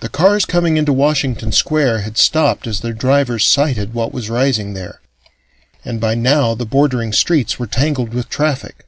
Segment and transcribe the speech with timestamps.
[0.00, 4.74] The cars coming into Washington Square had stopped as their drivers sighted what was rising
[4.74, 5.00] there,
[5.84, 8.84] and by now the bordering streets were tangled with traffic.